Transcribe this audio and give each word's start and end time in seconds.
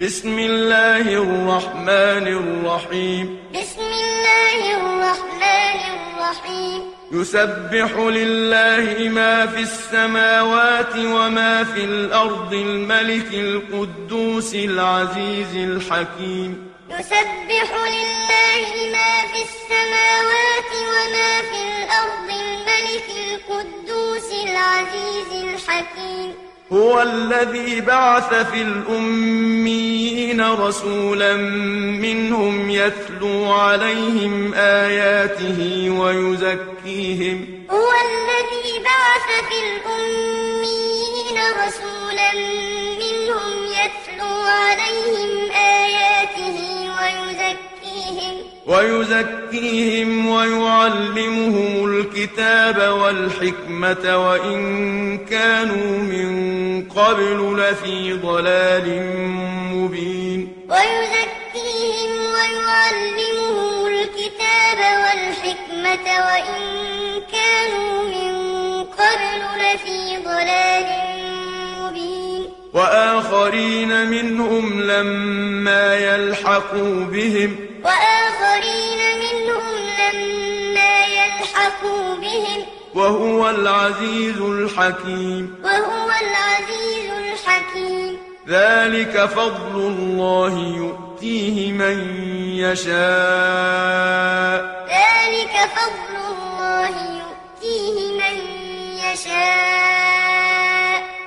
بسم 0.00 0.38
الله 0.38 1.00
الرحمن 1.00 2.26
الرحيم. 2.40 3.38
بسم 3.52 3.80
الله 3.80 4.60
الرحمن 4.80 5.80
الرحيم. 5.96 6.82
يسبح 7.12 7.90
لله 7.96 9.08
ما 9.08 9.46
في 9.46 9.60
السماوات 9.60 10.96
وما 10.96 11.64
في 11.64 11.84
الأرض 11.84 12.52
الملك 12.52 13.34
القدوس 13.34 14.54
العزيز 14.54 15.52
الحكيم. 15.56 16.72
يسبح 16.90 17.68
لله 17.96 18.64
ما 18.96 19.12
في 19.32 19.40
السماوات 19.48 20.70
وما 20.92 21.32
في 21.50 21.60
الأرض 21.68 22.28
الملك 22.46 23.08
القدوس 23.26 24.28
العزيز 24.32 25.30
الحكيم. 25.44 26.49
هو 26.72 27.02
الذي 27.02 27.80
بعث 27.80 28.34
في 28.34 28.62
الأميين 28.62 30.40
رسولا 30.40 31.36
منهم 32.06 32.70
يتلو 32.70 33.52
عليهم 33.52 34.54
آياته 34.54 35.90
ويزكيهم. 35.90 37.46
هو 37.70 37.90
الذي 38.08 38.78
بعث 38.84 39.28
في 39.48 39.58
الأميين 39.66 41.38
رسولا 41.66 42.32
منهم 43.02 43.54
يتلو 43.66 44.34
عليهم 44.62 45.29
ويزكيهم 48.66 49.30
ويزكيهم 49.50 50.28
ويعلمهم 50.28 51.84
الكتاب 51.84 52.92
والحكمة 52.92 54.28
وإن 54.28 55.18
كانوا 55.18 55.98
من 55.98 56.88
قبل 56.88 57.56
لفي 57.58 58.12
ضلال 58.12 58.86
مبين. 59.74 60.48
ويزكيهم 60.68 62.10
ويعلمهم 62.34 63.86
الكتاب 63.86 64.78
والحكمة 65.02 66.06
وإن 66.26 66.60
كانوا 67.32 68.02
من 68.02 68.34
قبل 68.84 69.40
لفي 69.60 70.16
ضلال 70.24 70.86
مبين. 71.80 72.46
وآخرين 72.74 74.06
منهم 74.06 74.82
لما 74.82 75.94
يلحقوا 75.96 77.04
بهم 77.04 77.69
وآخرين 77.84 78.98
منهم 79.18 79.76
لما 80.00 81.04
يلحقوا 81.06 82.14
بهم. 82.14 82.64
وهو 82.94 83.50
العزيز 83.50 84.40
الحكيم. 84.40 85.54
وهو 85.64 86.10
العزيز 86.20 87.10
الحكيم. 87.10 88.18
ذلك 88.48 89.24
فضل 89.26 89.74
الله 89.74 90.58
يؤتيه 90.58 91.72
من 91.72 92.24
يشاء. 92.56 92.90
ذلك 94.88 95.70
فضل 95.76 96.16
الله 96.32 96.88
يؤتيه 96.88 98.12
من 98.12 98.36
يشاء. 99.12 99.70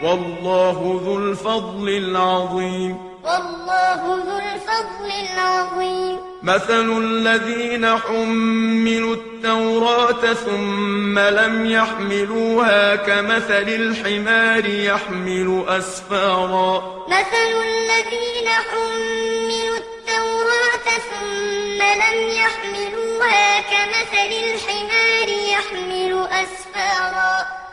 والله 0.03 1.01
ذو 1.05 1.17
الفضل 1.17 1.89
العظيم. 1.89 3.12
والله 3.23 4.01
ذو 4.27 4.37
الفضل 4.37 5.09
العظيم. 5.33 6.17
مثل 6.43 6.97
الذين 6.97 7.97
حملوا 7.97 9.15
التوراة 9.15 10.33
ثم 10.33 11.19
لم 11.19 11.65
يحملوها 11.65 12.95
كمثل 12.95 13.67
الحمار 13.67 14.65
يحمل 14.65 15.65
أسفارا. 15.67 17.05
مثل 17.07 17.51
الذين 17.69 18.49
حملوا 18.69 19.77
التوراة 19.83 20.87
ثم 21.11 21.79
لم 22.03 22.17
يحملوها 22.43 23.61
كمثل 23.61 24.31
الحمار 24.43 25.29
يحمل 25.29 26.02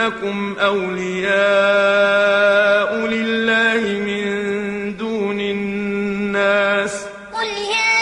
أنكم 0.00 0.56
أولياء 0.58 1.30
لله 2.96 3.80
من 4.06 4.96
دون 4.96 5.40
الناس 5.40 7.06
قل 7.32 7.46
يا 7.46 8.00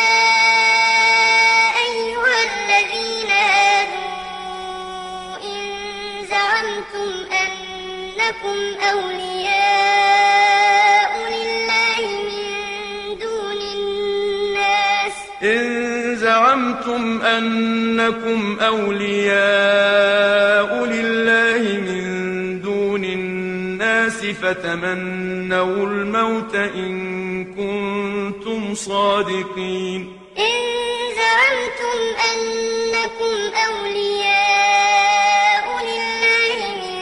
أيها 1.87 2.37
الذين 2.49 3.31
هادوا 3.31 4.17
إن 5.45 5.61
زعمتم 6.31 7.11
أنكم 7.43 8.59
أولياء 8.93 9.93
لله 11.35 12.03
من 12.29 12.47
دون 13.19 13.61
الناس 13.75 15.15
إن 15.43 16.17
زعمتم 16.17 17.03
أنكم 17.23 18.59
أولياء 18.61 20.09
الناس 24.19 24.37
فتمنوا 24.37 25.87
الموت 25.87 26.55
إن 26.55 27.45
كنتم 27.45 28.75
صادقين. 28.75 30.19
إن 30.39 30.55
زعمتم 31.19 31.99
أنكم 32.33 33.35
أولياء 33.69 35.67
لله 35.91 36.59
من 36.83 36.99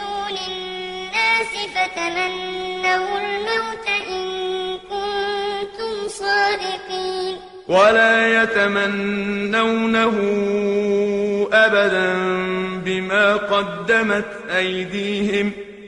دون 0.00 0.36
الناس 0.48 1.52
فتمنوا 1.74 3.18
الموت 3.18 3.86
إن 4.08 4.24
كنتم 4.90 6.08
صادقين. 6.08 7.34
ولا 7.68 8.42
يتمنونه 8.42 10.16
أبدا 11.52 12.14
بما 12.84 13.36
قدمت 13.36 14.30
أيديهم. 14.56 15.52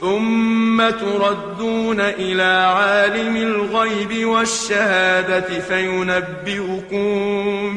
ثم 0.00 0.90
تردون 0.90 2.00
إلى 2.00 2.42
عالم 2.76 3.36
الغيب 3.36 4.26
والشهادة 4.26 5.60
فينبئكم 5.68 7.08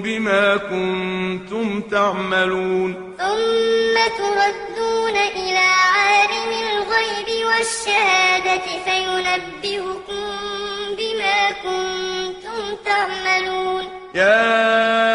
بما 0.02 0.58
كنتم 0.58 1.82
تعملون. 1.82 3.16
ثم 3.18 3.96
تردون 4.18 5.16
إلى 5.16 5.68
عالم 5.96 6.52
الغيب 6.66 7.30
والشهادة 7.48 8.66
فينبئكم 8.86 10.26
بما 10.98 11.40
كنتم 11.64 12.62
تعملون. 12.86 13.84
يا 14.16 15.15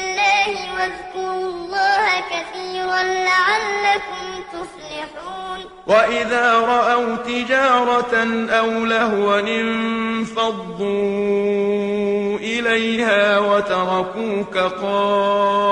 واذكروا 0.47 1.49
الله 1.49 2.05
كثيرا 2.19 3.03
لعلكم 3.03 4.25
تفلحون. 4.53 5.59
وإذا 5.87 6.59
رأوا 6.59 7.15
تجارة 7.15 8.15
أو 8.49 8.85
لهوا 8.85 9.39
انفضوا 9.39 10.87
إليها 12.37 13.39
وتركوك 13.39 14.57
قائما. 14.81 15.71